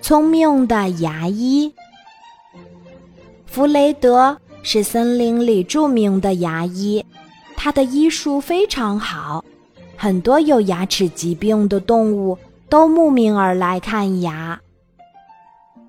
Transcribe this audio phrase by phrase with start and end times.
[0.00, 1.72] 聪明的牙医
[3.46, 7.04] 弗雷德是森林里著名的牙医，
[7.56, 9.44] 他的医术非常好，
[9.96, 14.58] 很多有牙齿疾病的动物都慕名而来看牙。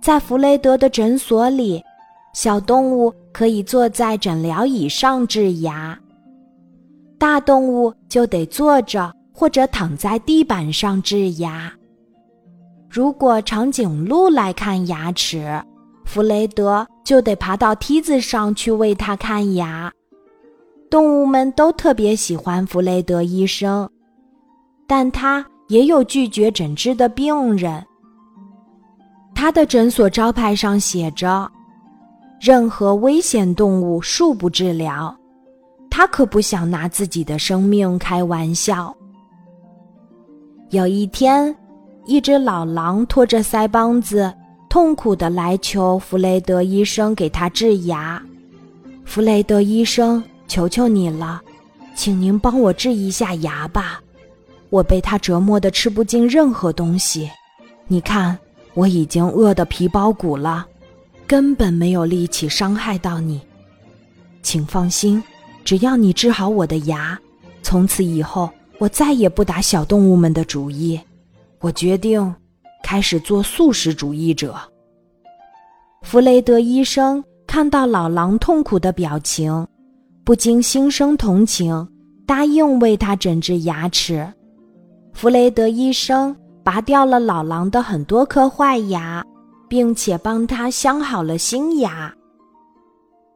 [0.00, 1.84] 在弗雷德的诊所里，
[2.32, 5.98] 小动物可以坐在诊疗椅上治牙，
[7.18, 11.70] 大动物就得坐着或者躺在地板上治牙。
[12.90, 15.62] 如果长颈鹿来看牙齿，
[16.04, 19.92] 弗雷德就得爬到梯子上去为它看牙。
[20.90, 23.88] 动物们都特别喜欢弗雷德医生，
[24.88, 27.80] 但他也有拒绝诊治的病人。
[29.36, 31.48] 他的诊所招牌上写着
[32.42, 35.16] ：“任何危险动物恕不治疗。”
[35.88, 38.92] 他可不想拿自己的生命开玩笑。
[40.70, 41.56] 有一天。
[42.10, 44.34] 一只老狼拖着腮帮子，
[44.68, 48.20] 痛苦地来求弗雷德医生给他治牙。
[49.04, 51.40] 弗雷德医生，求求你了，
[51.94, 54.02] 请您帮我治一下牙吧！
[54.70, 57.30] 我被他折磨得吃不进任何东西。
[57.86, 58.36] 你看，
[58.74, 60.66] 我已经饿得皮包骨了，
[61.28, 63.40] 根本没有力气伤害到你。
[64.42, 65.22] 请放心，
[65.64, 67.16] 只要你治好我的牙，
[67.62, 71.00] 从此以后我再也不打小动物们的主意。
[71.60, 72.34] 我决定
[72.82, 74.56] 开始做素食主义者。
[76.02, 79.66] 弗雷德医生看到老狼痛苦的表情，
[80.24, 81.86] 不禁心生同情，
[82.26, 84.26] 答应为他诊治牙齿。
[85.12, 89.22] 弗雷德医生拔掉了老狼的很多颗坏牙，
[89.68, 92.10] 并且帮他镶好了新牙。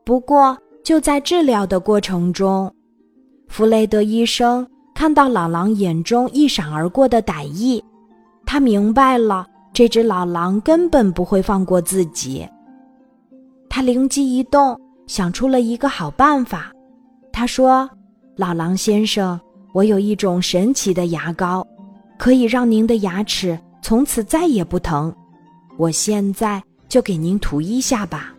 [0.02, 2.72] 不过，就在治疗的过程中，
[3.48, 7.84] 弗雷德医生看到老狼眼中一闪而过的歹意。
[8.54, 12.48] 他明白了，这只老狼根本不会放过自己。
[13.68, 16.70] 他灵机一动，想出了一个好办法。
[17.32, 17.90] 他说
[18.38, 19.40] ：“老狼先生，
[19.72, 21.66] 我有一种神奇的牙膏，
[22.16, 25.12] 可以让您的牙齿从此再也不疼。
[25.76, 28.32] 我现在就给您涂一下吧。”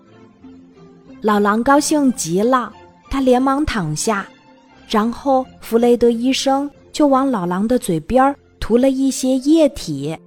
[1.20, 2.72] 老狼高兴极了，
[3.10, 4.26] 他连忙躺下，
[4.88, 8.34] 然后弗雷德医生就往老狼的嘴边。
[8.66, 10.18] 涂了一些液体，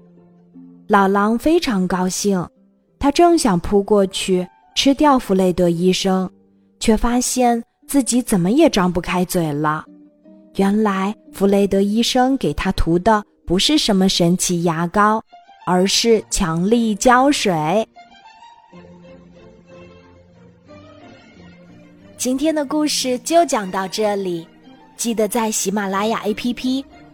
[0.87, 2.49] 老狼非常高兴，
[2.97, 6.31] 他正想扑过去吃掉弗雷德医生，
[6.78, 9.84] 却发现自己怎么也张不开嘴了。
[10.54, 15.20] 原来弗雷德医生给他涂的不是什么神奇牙膏，
[15.66, 17.84] 而是强力胶水。
[22.16, 24.47] 今天的故事就讲到这里，
[24.97, 26.84] 记得在喜马拉雅 APP。